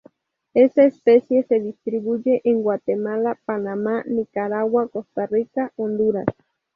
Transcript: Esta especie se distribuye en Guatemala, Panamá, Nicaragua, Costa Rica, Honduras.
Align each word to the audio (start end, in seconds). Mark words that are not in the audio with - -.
Esta 0.55 0.83
especie 0.85 1.43
se 1.43 1.59
distribuye 1.59 2.41
en 2.43 2.63
Guatemala, 2.63 3.37
Panamá, 3.45 4.03
Nicaragua, 4.07 4.87
Costa 4.87 5.27
Rica, 5.27 5.71
Honduras. 5.75 6.25